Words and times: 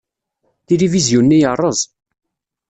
Tilivizyu-nni 0.65 1.37
yerreẓ. 1.41 1.79